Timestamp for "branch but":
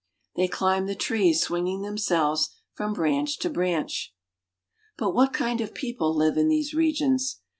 3.51-5.13